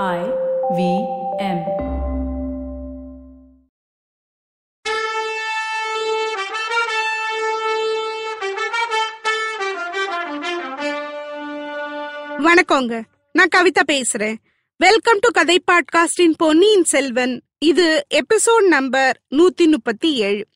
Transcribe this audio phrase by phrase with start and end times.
[0.00, 0.20] I
[0.76, 0.82] V
[1.38, 1.58] M.
[12.38, 13.02] வணக்கங்க.
[13.32, 14.36] நான் கவிதா பேசுறேன்.
[14.76, 17.42] வெல்கம் டு கதை பாட்காஸ்டின் பொன்னியின் செல்வன்.
[17.58, 20.46] இது எபிசோட் நம்பர் நூத்தி முப்பத்தி ஏழு.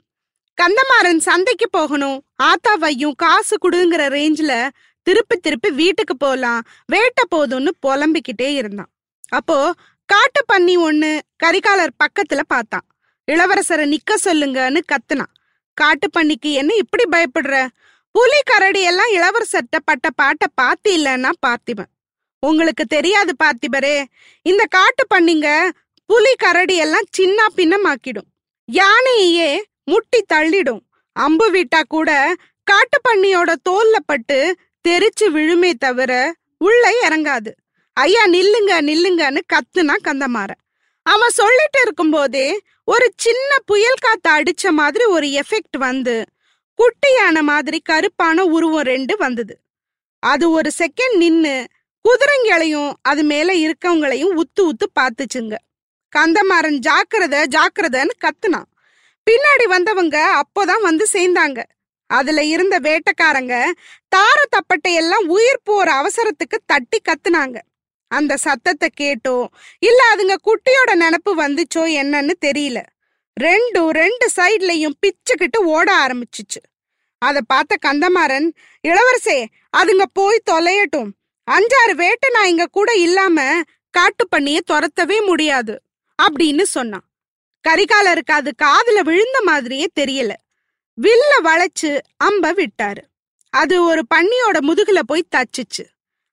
[0.63, 2.25] கந்தமாறன் சந்தைக்கு போகணும்.
[2.43, 4.69] ஆத்தாவையும் காசு குடுங்கிற ரேஞ்சில
[5.03, 6.63] திருப்பி திருப்பி வீட்டுக்கு போலாம்.
[6.93, 8.91] வேட்ட போதும்னு புலம்பிக்கிட்டே இருந்தான்.
[9.29, 9.73] அப்போ
[10.05, 12.87] காட்டு பன்னி ஒண்ணு கரிகாலர் பக்கத்துல பார்த்தான்.
[13.33, 15.33] இளவரசரை நிக்க சொல்லுங்கன்னு கத்துனான்.
[15.75, 17.67] காட்டு பன்னிக்கு என்ன இப்படி பயப்படுற?
[18.11, 21.91] புலி கரடி எல்லாம் இளவரசர்கிட்ட பட்ட பாட்டை பாத்தி இல்லைன்னா பார்த்திபன்.
[22.39, 24.05] உங்களுக்கு தெரியாது பார்த்திபரே
[24.43, 25.71] இந்த காட்டு பண்ணிங்க
[26.07, 28.29] புலி கரடி எல்லாம் சின்ன பின்னமாக்கிடும்.
[28.65, 30.81] யானையே முட்டி தள்ளிடும்.
[31.13, 34.57] அம்பு விட்டா கூட காட்டு பண்ணியோட தோல்ல பட்டு
[34.89, 37.53] தெரிச்சு விழுமே தவிர உள்ள இறங்காது.
[37.97, 40.51] ஐயா நில்லுங்க நில்லுங்கன்னு கத்துனா கந்தமாற
[41.07, 42.47] அவன் சொல்லிட்டு இருக்கும்போதே
[42.85, 46.15] ஒரு சின்ன புயல் காத்து அடிச்ச மாதிரி ஒரு எஃபெக்ட் வந்து
[46.79, 49.55] குட்டியான மாதிரி கருப்பான உருவம் ரெண்டு வந்தது.
[50.23, 51.55] அது ஒரு செகண்ட் நின்னு
[52.05, 55.57] குதிரைங்களையும் அது மேல இருக்கவங்களையும் உத்து உத்து பார்த்துச்சுங்க
[56.13, 58.69] கந்தமாறன் ஜாக்கிரத ஜாக்கிரதன்னு கத்துனான்.
[59.27, 61.61] பின்னாடி வந்தவங்க அப்போதான் வந்து சேர்ந்தாங்க.
[62.11, 63.55] அதுல இருந்த வேட்டக்காரங்க
[64.17, 67.57] தார தப்பட்டை எல்லாம் உயிர் போற அவசரத்துக்கு தட்டி கத்துனாங்க.
[68.09, 69.47] அந்த சத்தத்தை கேட்டோ
[69.79, 72.83] இல்ல அதுங்க குட்டியோட நினப்பு வந்துச்சோ என்னன்னு தெரியல.
[73.41, 76.61] ரெண்டும் ரெண்டு சைட்லயும் பிச்சுக்கிட்டு ஓட ஆரம்பிச்சிச்சு.
[77.19, 78.51] அதை பார்த்த கந்தமாறன்
[78.89, 79.45] இளவரசே
[79.77, 81.11] அதுங்க போய் தொலையட்டும்.
[81.51, 85.83] அஞ்சாறு வேட்டை நான் இங்க கூட இல்லாம காட்டு பண்ணிய துரத்தவே முடியாது
[86.23, 87.05] அப்படின்னு சொன்னான்.
[87.69, 90.33] கரிகாலருக்கு அது காதுல விழுந்த மாதிரியே தெரியல.
[91.03, 93.03] வில்ல வளைச்சு அம்ப விட்டாரு.
[93.51, 95.85] அது ஒரு பன்னியோட முதுகுல போய் தச்சுச்சு.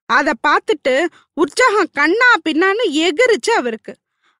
[0.06, 3.96] அத பார்த்துட்டு உற்சாகம் கண்ணா பின்னான்னு எகிருச்சு அவருக்கு.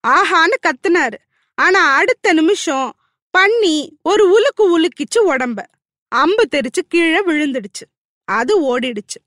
[0.09, 1.15] ஆஹான்னு கத்துனாரு.
[1.55, 2.97] ஆனா அடுத்த நிமிஷம்
[3.31, 5.59] பண்ணி ஒரு உலுக்கு உலுக்கிச்சு உடம்ப.
[6.09, 7.87] அம்பு தெரிச்சு கீழே விழுந்துடுச்சு.
[8.25, 9.21] அது ஓடிடுச்சு.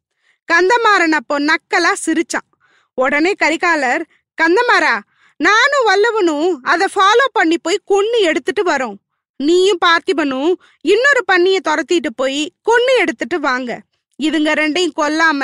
[0.53, 2.47] கந்தமாறன் அப்போ நக்கலா சிரிச்சான்.
[2.93, 4.03] உடனே கரிகாலர்
[4.41, 4.99] கந்தமாரா
[5.35, 8.95] நானும் வல்லவனும் அதை ஃபாலோ பண்ணி போய் கொன்னு எடுத்துட்டு வரோம்.
[9.37, 13.81] நீயும் பார்த்திபனும் இன்னொரு பண்ணியை துரத்திட்டு போய் கொன்னு எடுத்துட்டு வாங்க.
[14.19, 15.41] இதுங்க ரெண்டையும் கொல்லாம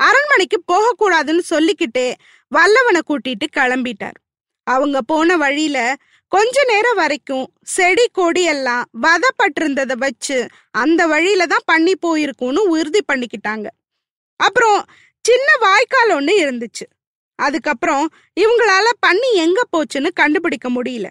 [0.00, 2.08] அரண்மனைக்கு போகக்கூடாதுன்னு சொல்லிக்கிட்டே
[2.52, 4.18] வல்லவனை கூட்டிட்டு கிளம்பிட்டார்.
[4.66, 5.78] அவங்க போன வழியில
[6.32, 10.38] கொஞ்ச நேரம் வரைக்கும் செடி கொடி எல்லாம் வதப்பட்டிருந்ததை வச்சு
[10.82, 13.66] அந்த வழியில தான் பண்ணி போயிருக்கும்னு உறுதி பண்ணிக்கிட்டாங்க.
[14.40, 14.80] அப்புறம்
[15.24, 16.86] சின்ன வாய்க்கால் ஒன்று இருந்துச்சு.
[17.38, 18.04] அதுக்கப்புறம்
[18.40, 21.08] இவங்களால பண்ணி எங்க போச்சுன்னு கண்டுபிடிக்க முடியல.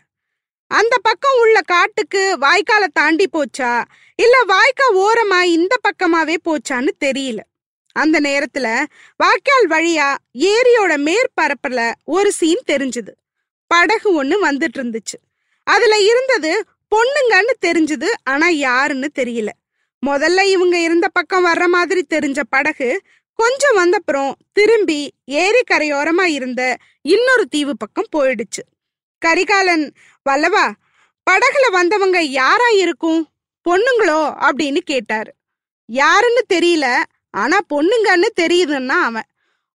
[0.71, 3.83] அந்த பக்கம் உள்ள காட்டுக்கு வாய்க்கால தாண்டி போச்சா?
[4.19, 7.39] இல்ல வாய்க்கா ஓரமா இந்த பக்கமாவே போச்சான்னு தெரியல.
[7.95, 8.67] அந்த நேரத்துல
[9.17, 13.11] வாய்க்கால் வழியா ஏரியோட மேற்பரப்புல ஒரு சீன் தெரிஞ்சுது.
[13.67, 15.17] படகு ஒண்ணு வந்துட்டு இருந்துச்சு
[15.67, 19.49] அதுல இருந்தது பொண்ணுங்கன்னு தெரிஞ்சது ஆனா யாருன்னு தெரியல.
[20.03, 23.01] முதல்ல இவங்க இருந்த பக்கம் வர்ற மாதிரி தெரிஞ்ச படகு
[23.39, 28.63] கொஞ்சம் வந்தப்புறம் திரும்பி ஏரி கரையோரமா இருந்த இன்னொரு தீவு பக்கம் போயிடுச்சு.
[29.21, 29.85] கரிகாலன்
[30.29, 30.65] வல்லவா
[31.27, 33.21] படகுல வந்தவங்க யாரா இருக்கும்?
[33.65, 34.21] பொண்ணுங்களோ?
[34.47, 35.31] அப்படின்னு கேட்டாரு.
[35.89, 36.87] யாருன்னு தெரியல
[37.31, 39.27] ஆனா பொண்ணுங்கன்னு தெரியுதுன்னா அவன்.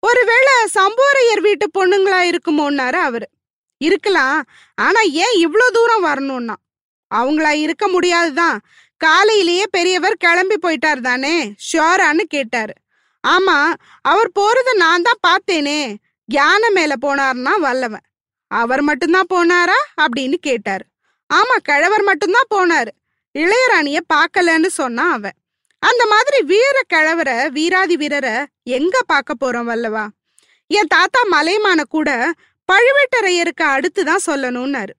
[0.02, 3.28] ஒருவேளை சம்போரையர் வீட்டு பொண்ணுங்களா இருக்குமோன்னாரு அவரு.
[3.80, 4.38] இருக்கலாம்
[4.74, 6.56] ஆனா ஏன் இவ்வளோ தூரம் வரணும்னா?
[7.14, 8.58] அவங்களா இருக்க முடியாதுதான்.
[9.00, 11.54] காலையிலேயே பெரியவர் கிளம்பி போயிட்டார் தானே?
[11.66, 12.74] ஷியோரான்னு கேட்டாரு.
[13.24, 13.56] ஆமா
[14.02, 15.96] அவர் போறத நான் தான் பார்த்தேனே.
[16.28, 18.04] யானை மேல போனார்னா வல்லவன்.
[18.60, 20.84] அவர் மட்டும்தான் போனாரா அப்படின்னு கேட்டார்.
[21.30, 22.92] ஆமா கிழவர் மட்டும்தான் போனாரு.
[23.34, 25.36] இளையராணிய பார்க்கலன்னு சொன்னான் அவன்.
[25.82, 28.34] அந்த மாதிரி வீர கிழவர வீராதி வீரரை
[28.78, 30.04] எங்க பார்க்க போறோம் வல்லவா?
[30.70, 32.10] என் தாத்தா மலைமான கூட
[32.68, 34.94] பழுவேட்டரையருக்கு அடுத்து தான் சொல்லணும்னாரு.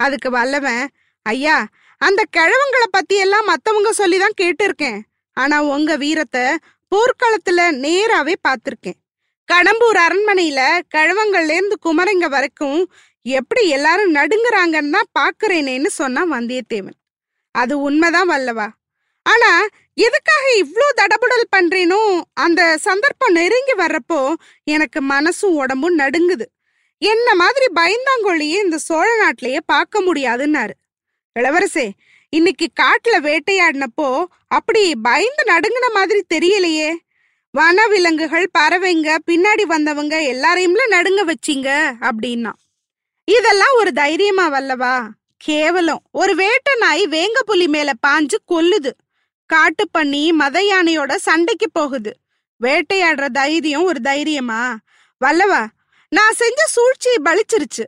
[0.00, 0.84] அதுக்கு வல்லவன்
[1.26, 1.56] ஐயா
[2.00, 5.00] அந்த கிழவங்களை பத்தி எல்லாம் மத்தவங்க சொல்லி தான் கேட்டிருக்கேன்.
[5.36, 6.44] ஆனா உங்க வீரத்தை
[6.92, 8.98] போர்க்களத்துல நேராவே பார்த்திருக்கேன்.
[9.52, 10.60] கடம்பூர் அரண்மனையில
[10.94, 12.80] கிழவங்கள்ல இருந்து குமரங்க வரைக்கும்
[13.22, 16.96] எப்படி எல்லாரும் நடுங்குறாங்கன்னு தான் பாக்குறேனேன்னு சொன்னா வந்தியத்தேவன்.
[17.54, 18.68] அது உண்மைதான் வல்லவா?
[19.22, 19.50] ஆனா
[19.94, 24.20] எதுக்காக இவ்வளோ தடபுடல் பண்றேனோ அந்த சந்தர்ப்பம் நெருங்கி வர்றப்போ
[24.64, 26.46] எனக்கு மனசும் உடம்பும் நடுங்குது.
[27.02, 30.74] என்ன மாதிரி பயந்தாங்கொழியே இந்த சோழ நாட்டிலேயே பார்க்க முடியாதுன்னாரு.
[31.36, 31.90] இளவரசே
[32.32, 36.90] இன்னைக்கு காட்டுல வேட்டையாடினப்போ அப்படி பயந்து நடுங்கின மாதிரி தெரியலையே.
[37.54, 41.68] வனவிலங்குகள் பறவைங்க பின்னாடி வந்தவங்க எல்லாரையும்ல நடுங்க வச்சிங்க
[42.00, 42.52] அப்படின்னா.
[43.24, 45.08] இதெல்லாம் ஒரு தைரியமா வல்லவா?
[45.36, 46.02] கேவலம்.
[46.12, 48.90] ஒரு வேட்டை நாய் வேங்க புலி மேல பாஞ்சு கொல்லுது.
[49.46, 52.12] காட்டு பண்ணி மத யானையோட சண்டைக்கு போகுது.
[52.60, 54.76] வேட்டையாடுற தைரியம் ஒரு தைரியமா?
[55.18, 55.68] வல்லவா
[56.08, 57.84] நான் செஞ்ச சூழ்ச்சி பலிச்சிருச்சு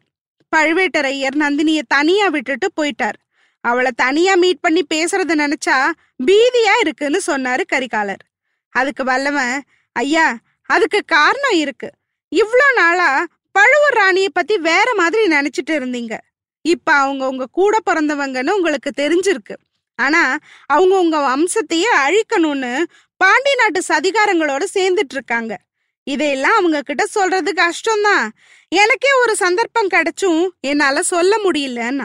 [0.57, 3.19] பழுவேட்டரையர் நந்தினிய தனியா விட்டுட்டு போயிட்டார்.
[3.61, 5.91] அவளை தனியா மீட் பண்ணி பேசுறத நினைச்சா
[6.27, 8.25] பீதியா இருக்குன்னு சொன்னாரு கரிகாலர்.
[8.71, 9.63] அதுக்கு வல்லவன்
[9.93, 10.37] ஐயா
[10.67, 11.91] அதுக்கு காரணம் இருக்கு.
[12.37, 16.19] இவ்வளோ நாளா பழுவூர் ராணிய பத்தி வேற மாதிரி நினைச்சிட்டு இருந்தீங்க.
[16.61, 19.57] இப்ப அவங்க உங்க கூட பிறந்தவங்கன்னு உங்களுக்கு தெரிஞ்சிருக்கு.
[19.95, 20.37] ஆனா
[20.67, 22.85] அவங்க உங்க வம்சத்தையே அழிக்கணும்னு
[23.17, 25.59] பாண்டி நாட்டு சதிகாரங்களோட சேர்ந்துட்டு இருக்காங்க.
[26.03, 28.29] இதையெல்லாம் அவங்க கிட்ட சொல்றது கஷ்டம்தான்.
[28.69, 32.05] எனக்கே ஒரு சந்தர்ப்பம் கிடைச்சும் என்னால சொல்ல முடியலன்னா.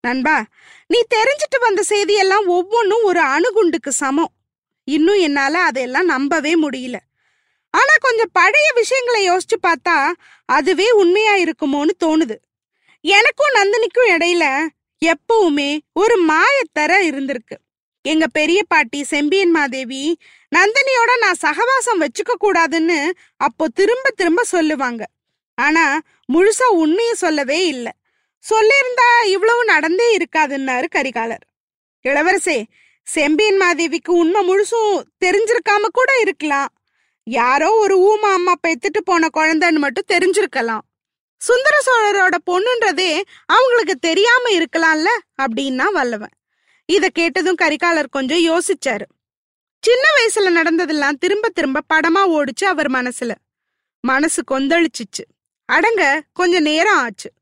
[0.00, 0.44] நண்பா
[0.86, 4.32] நீ தெரிஞ்சிட்டு வந்த செய்தியெல்லாம் ஒவ்வொன்றும் ஒரு அணுகுண்டுக்கு சமம்.
[4.84, 6.96] இன்னும் என்னால அதையெல்லாம் நம்பவே முடியல.
[7.70, 10.12] ஆனா கொஞ்சம் பழைய விஷயங்களை யோசிச்சு பார்த்தா
[10.44, 12.36] அதுவே உண்மையா இருக்குமோன்னு தோணுது.
[13.00, 14.66] எனக்கும் நந்தினிக்கும் இடையில
[15.04, 17.56] எப்பவுமே ஒரு மாயத்தர இருந்திருக்கு.
[18.02, 20.18] எங்க பெரிய பாட்டி செம்பியன் மாதேவி
[20.56, 25.06] நந்தினியோட நான் சகவாசம் வச்சுக்க கூடாதுன்னு அப்போ திரும்ப திரும்ப சொல்லுவாங்க.
[25.54, 26.00] ஆனா
[26.32, 27.92] முழுசா உண்மையை சொல்லவே இல்லை.
[28.50, 31.44] சொல்லியிருந்தா இவ்வளவு நடந்தே இருக்காதுன்னாரு கரிகாலர்.
[32.02, 32.64] இளவரசே
[33.02, 36.68] செம்பியன் மாதேவிக்கு உண்மை முழுசும் தெரிஞ்சிருக்காம கூட இருக்கலாம்.
[37.24, 40.80] யாரோ ஒரு ஊமா அம்மா பெத்துட்டு போன குழந்தைன்னு மட்டும் தெரிஞ்சிருக்கலாம்.
[41.36, 45.08] சுந்தர சோழரோட பொண்ணுன்றதே அவங்களுக்கு தெரியாம இருக்கலாம்ல?
[45.42, 46.34] அப்படின்னா வல்லவன்
[46.86, 49.06] இத கேட்டதும் கரிகாலர் கொஞ்சம் யோசிச்சாரு.
[49.82, 53.34] சின்ன வயசுல நடந்ததெல்லாம் திரும்ப திரும்ப படமா ஓடிச்சு அவர் மனசுல.
[54.00, 55.24] மனசு கொந்தளிச்சிச்சு.
[55.64, 57.32] அடங்க கொஞ்ச நேரம் ஆச்சு.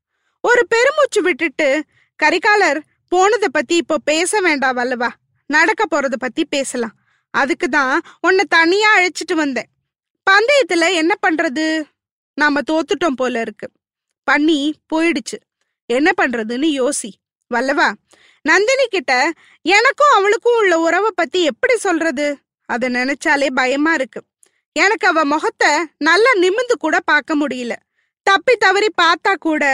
[0.41, 1.85] ஒரு பெருமூச்சு விட்டுட்டு
[2.23, 2.81] கரிகாலர்
[3.15, 5.11] போனத பத்தி இப்போ பேச வேண்டாம் வல்லவா
[5.51, 6.97] நடக்க போறத பத்தி பேசலாம்.
[7.35, 9.69] அதுக்கு தான் உன்னை தனியா அழைச்சிட்டு வந்தேன்.
[10.27, 11.67] பந்தயத்துல என்ன பண்றது?
[12.39, 13.67] நாம தோத்துட்டோம் போல இருக்கு.
[14.29, 14.59] பண்ணி
[14.91, 15.39] போயிடுச்சு.
[15.91, 17.11] என்ன பண்றதுன்னு யோசி.
[17.51, 17.89] வல்லவா
[18.45, 19.13] நந்தினி கிட்ட
[19.65, 22.27] எனக்கும் அவளுக்கும் உள்ள உறவை பத்தி எப்படி சொல்றது?
[22.69, 24.21] அத நினைச்சாலே பயமா இருக்கு.
[24.77, 27.75] எனக்கு அவ முகத்தை நல்லா நிமிந்து கூட பார்க்க முடியல.
[28.27, 29.65] தப்பி தவறி பார்த்தா கூட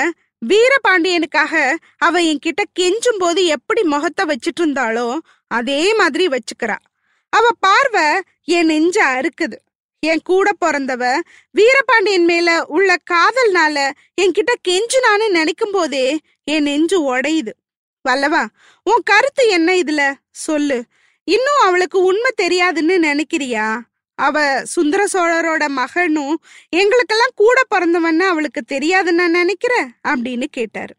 [0.43, 1.55] வீரபாண்டியனுக்காக
[1.99, 5.07] அவ என்கிட்ட கெஞ்சும் போது எப்படி முகத்தை வச்சிட்டு இருந்தாளோ
[5.51, 6.77] அதே மாதிரி வச்சுக்கிறா.
[7.33, 9.57] அவ பார்வை என் நெஞ்ச அறுக்குது.
[10.03, 11.21] என் கூட பிறந்தவ
[11.51, 13.91] வீரபாண்டியன் மேல உள்ள காதல்னால
[14.21, 17.53] என்கிட்ட கெஞ்சுனான்னு நினைக்கும் போதே என் நெஞ்சு உடையுது.
[18.09, 18.47] வல்லவா
[18.83, 20.15] உன் கருத்து என்ன இதுல?
[20.31, 20.85] சொல்லு.
[21.25, 23.81] இன்னும் அவளுக்கு உண்மை தெரியாதுன்னு நினைக்கிறியா?
[24.15, 26.37] அவ சுந்தர சோழரோட மகனும்
[26.69, 30.95] எங்களுக்கெல்லாம் கூட பிறந்தவன்னு அவளுக்கு தெரியாதுன்னு நான் நினைக்கிறேன் அப்படின்னு கேட்டாரு.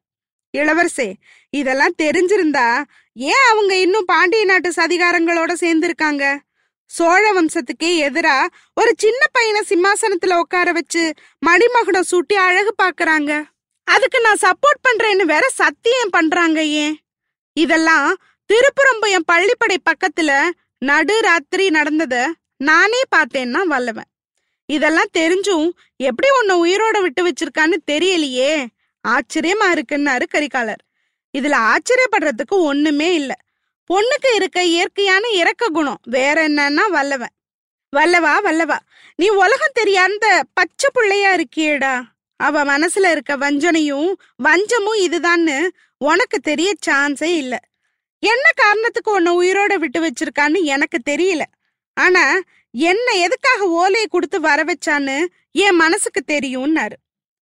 [0.57, 1.13] இளவரசே
[1.49, 2.83] இதெல்லாம் தெரிஞ்சிருந்தா
[3.17, 6.37] ஏன் அவங்க இன்னும் பாண்டிய நாட்டு சதிகாரங்களோட சேர்ந்திருக்காங்க?
[6.85, 11.13] சோழ வம்சத்துக்கே எதிரா ஒரு சின்ன பையனை சிம்மாசனத்துல உட்கார வச்சு
[11.45, 13.43] மடிமகுடம் சூட்டி அழகு பாக்குறாங்க
[13.83, 16.95] அதுக்கு நான் சப்போர்ட் பண்றேன்னு வேற சத்தியம் பண்றாங்க ஏன்?
[17.53, 18.17] இதெல்லாம்
[18.49, 22.15] திருப்புறம்பயம் பள்ளிப்படை பக்கத்துல நடு ராத்திரி நடந்தத
[22.57, 24.09] நானே பார்த்தேன்னா வல்லவன்.
[24.65, 28.65] இதெல்லாம் தெரிஞ்சும் எப்படி உன்னை உயிரோட விட்டு வச்சிருக்கான்னு தெரியலையே?
[29.07, 30.81] ஆச்சரியமா இருக்குன்னாரு கரிகாலர்.
[31.37, 33.33] இதுல ஆச்சரியப்படுறதுக்கு ஒண்ணுமே இல்ல.
[33.93, 37.33] பொண்ணுக்கு இருக்க இயற்கையான இறக்க குணம் வேற என்னன்னா வல்லவன்.
[37.95, 38.77] வல்லவா வல்லவா.
[39.15, 42.03] நீ உலகம் தெரியாத பச்சை பிள்ளையா இருக்கியேடா.
[42.35, 44.13] அவ மனசுல இருக்க வஞ்சனையும்
[44.43, 47.59] வஞ்சமும் இதுதான்னு உனக்கு தெரிய சான்ஸே இல்ல.
[48.19, 51.41] என்ன காரணத்துக்கு உன்னை உயிரோட விட்டு வச்சிருக்கான்னு எனக்கு தெரியல.
[51.93, 52.39] ஆனா
[52.71, 56.97] என்ன எதுக்காக ஓலையை கொடுத்து வர வச்சான்னு என் மனசுக்கு தெரியும்னாரு.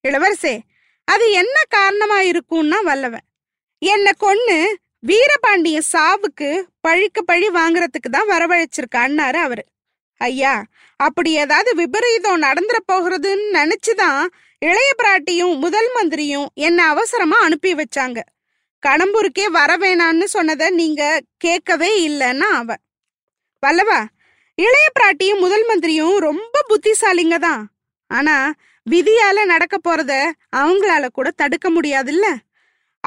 [0.09, 0.59] இளவரசே
[1.05, 3.26] அது என்ன காரணமா இருக்கும்னா வல்லவன்.
[3.79, 4.59] என்ன கொன்னு
[5.07, 9.65] வீரபாண்டிய சாவுக்கு பழிக்கு பழி வாங்குறதுக்கு தான் வரவழைச்சிருக்கான்னாரு அவரு.
[10.21, 10.65] ஐயா
[10.97, 14.27] அப்படி ஏதாவது விபரீதம் நடந்துற போகிறதுன்னு நினைச்சுதான்
[14.59, 18.21] இளைய பிராட்டியும் முதல் மந்திரியும் என்ன அவசரமா அனுப்பி வச்சாங்க.
[18.87, 22.75] கடம்பூருக்கே வர வேணான்னு சொன்னதை நீங்க கேட்கவே இல்லைன்னா அவ.
[23.63, 24.01] வல்லவா
[24.55, 27.63] இளைய பிராட்டியும் முதல் மந்திரியும் ரொம்ப புத்திசாலிங்க தான்.
[28.11, 28.53] ஆனா
[28.91, 30.13] விதியால நடக்க போறத
[30.57, 32.27] அவங்களால கூட தடுக்க முடியாதுல்ல?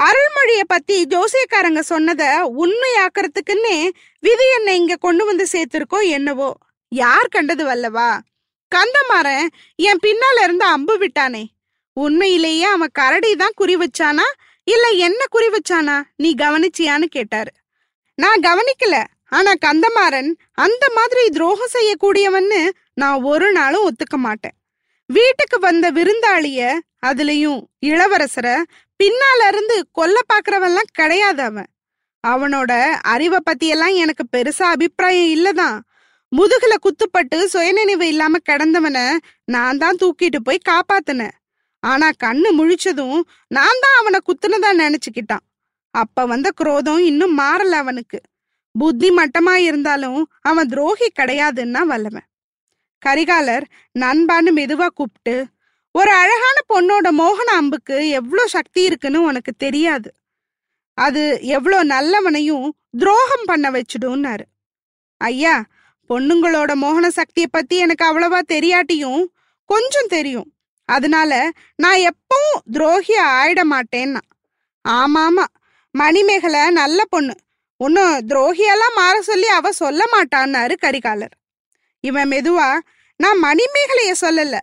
[0.00, 2.22] அருள்மொழிய பத்தி ஜோசியக்காரங்க சொன்னத
[2.62, 3.88] உண்மையாக்குறதுக்குன்னே
[4.18, 6.50] விதி என்னை இங்க கொண்டு வந்து சேர்த்திருக்கோ என்னவோ?
[6.88, 8.18] யார் கண்டது வல்லவா?
[8.72, 11.42] கந்தமாறன் என் பின்னால இருந்து அம்பு விட்டானே.
[11.92, 14.26] உண்மையிலேயே அவன் கரடி தான் குறி வச்சானா?
[14.64, 16.02] இல்ல என்ன குறி வச்சானா?
[16.16, 17.50] நீ கவனிச்சியான்னு கேட்டாரு.
[18.14, 19.04] நான் கவனிக்கல.
[19.28, 24.56] ஆனா கந்தமாறன் அந்த மாதிரி துரோகம் செய்யக்கூடியவன்னு நான் ஒரு நாளும் ஒத்துக்க மாட்டேன்.
[25.06, 28.56] வீட்டுக்கு வந்த விருந்தாளிய அதுலயும் இளவரசரை
[29.00, 31.68] பின்னால இருந்து கொல்ல பாக்குறவெல்லாம் கிடையாது அவன்.
[32.24, 32.72] அவனோட
[33.12, 35.78] அறிவை பத்தியெல்லாம் எனக்கு பெருசா அபிப்பிராயம் இல்லதான்.
[36.32, 39.04] முதுகுல குத்துப்பட்டு சுயநினைவு இல்லாம கிடந்தவனை
[39.44, 41.36] நான் தான் தூக்கிட்டு போய் காப்பாத்தினேன்.
[41.82, 45.44] ஆனா கண்ணு முழிச்சதும் நான் தான் அவனை குத்துனதா நினைச்சுக்கிட்டான்.
[45.94, 48.20] அப்ப வந்த குரோதம் இன்னும் மாறல அவனுக்கு.
[48.74, 52.26] புத்தி மட்டமா இருந்தாலும் அவன் துரோகி கிடையாதுன்னா வல்லவன்.
[53.02, 53.64] கரிகாலர்
[53.98, 55.34] நண்பான்னு மெதுவா கூப்பிட்டு
[55.94, 60.10] ஒரு அழகான பொண்ணோட மோகன அம்புக்கு எவ்வளோ சக்தி இருக்குன்னு உனக்கு தெரியாது.
[60.98, 62.68] அது எவ்வளோ நல்லவனையும்
[62.98, 64.44] துரோகம் பண்ண வச்சுடும்னாரு.
[65.20, 65.64] ஐயா
[66.10, 69.22] பொண்ணுங்களோட மோகன சக்தியை பத்தி எனக்கு அவ்வளவா தெரியாட்டியும்
[69.70, 70.48] கொஞ்சம் தெரியும்.
[70.88, 71.32] அதனால
[71.76, 74.22] நான் எப்பவும் துரோகி ஆயிட மாட்டேன்னா.
[74.88, 75.44] ஆமாமா
[75.94, 77.34] மணிமேகலை நல்ல பொண்ணு.
[77.80, 81.34] ஒன்னும் துரோகியெல்லாம் மாற சொல்லி அவ சொல்ல மாட்டான்னாரு கரிகாலர்.
[82.04, 82.68] இவன் மெதுவா
[83.20, 84.56] நான் மணிமேகலைய சொல்லல.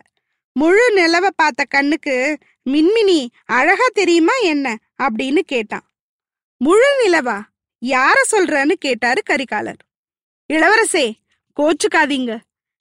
[0.58, 2.38] முழு நிலவ பார்த்த கண்ணுக்கு
[2.70, 4.66] மின்மினி அழகா தெரியுமா என்ன?
[5.02, 5.86] அப்படின்னு கேட்டான்.
[6.56, 7.38] முழு நிலவா?
[7.86, 9.82] யார சொல்றன்னு கேட்டாரு கரிகாலர்.
[10.52, 11.04] இளவரசே
[11.56, 12.32] கோச்சுக்காதீங்க.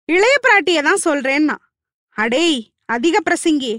[0.10, 1.58] இளைய பிராட்டிய தான் சொல்றேன்னா.
[2.18, 3.74] அடேய் அதிக பிரசங்கி.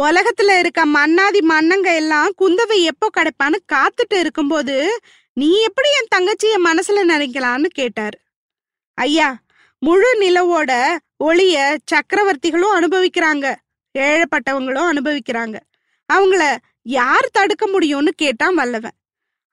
[0.00, 4.76] உலகத்துல இருக்க மன்னாதி மன்னங்க எல்லாம் குந்தவை எப்போ கிடைப்பான்னு காத்துட்டு இருக்கும்போது
[5.32, 8.18] நீ எப்படி என் தங்கச்சிய மனசுல நினைக்கலான்னு கேட்டாரு.
[8.94, 9.28] ஐயா
[9.82, 10.72] முழு நிலவோட
[11.24, 13.54] ஒளிய சக்கரவர்த்திகளும் அனுபவிக்கிறாங்க.
[13.98, 15.56] ஏழப்பட்டவங்களும் அனுபவிக்கிறாங்க.
[16.12, 18.96] அவங்கள யார் தடுக்க முடியும்னு கேட்டான் வல்லவன்.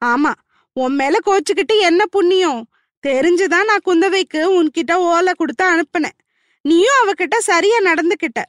[0.05, 0.31] ஆமா
[0.73, 2.67] உன் மேல கோச்சுக்கிட்டு என்ன புண்ணியம்?
[3.07, 6.17] தெரிஞ்சுதான் நான் குந்தவைக்கு உன்கிட்ட ஓலை கொடுத்து அனுப்புனேன்.
[6.61, 8.41] நீயும் அவகிட்ட சரியா நடந்துக்கிட்ட.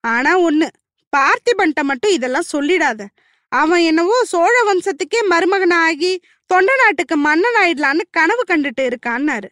[0.00, 0.68] ஆனா ஒண்ணு
[1.16, 3.06] பார்த்திபன்ட்ட மட்டும் இதெல்லாம் சொல்லிடாத.
[3.48, 9.48] அவன் என்னவோ சோழ வம்சத்துக்கே மருமகனாகி தொண்ட நாட்டுக்கு மன்னன் ஆயிடலான்னு கனவு கண்டுட்டு இருக்கான்னாரு.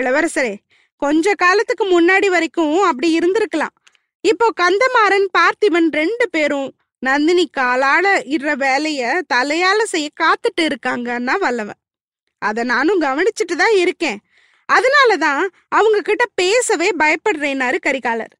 [0.00, 0.54] இளவரசரே
[1.04, 3.74] கொஞ்ச காலத்துக்கு முன்னாடி வரைக்கும் அப்படி இருந்திருக்கலாம்.
[4.24, 6.68] இப்போ கந்தமாறன் பார்த்திபன் ரெண்டு பேரும்
[7.02, 11.80] நந்தினி காலால இடுற வேலைய தலையால செய்ய காத்துட்டு இருக்காங்கன்னா வல்லவன்.
[12.42, 14.20] அதை நானும் கவனிச்சுட்டு தான் இருக்கேன்.
[14.68, 18.32] அதனாலதான் அவங்க கிட்ட பேசவே பயப்படுறேனாரு கரிகாலர்.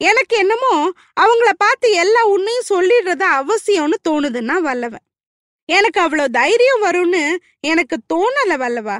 [0.00, 0.74] எனக்கு என்னமோ
[1.20, 5.04] அவங்கள பார்த்து எல்லா உண்மையும் சொல்லிடுறது அவசியம்னு தோணுதுன்னா வல்லவன்.
[5.68, 7.22] எனக்கு அவ்வளோ தைரியம் வரும்னு
[7.72, 8.98] எனக்கு தோணல வல்லவா?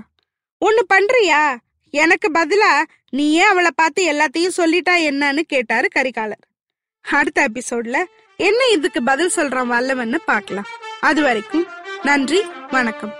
[0.62, 1.42] ஒன்று பண்றியா?
[1.90, 6.44] எனக்கு பதிலா நீயே அவளை பார்த்து எல்லாத்தையும் சொல்லிட்டா என்னன்னு கேட்டாரு கரிகாலர்.
[7.00, 8.04] அடுத்த எபிசோட்ல
[8.36, 10.66] என்ன இதுக்கு பதில் சொல்றான் வல்லவன்னு பார்க்கலாம்.
[11.00, 11.66] அது வரைக்கும்
[12.02, 13.19] நன்றி வணக்கம்.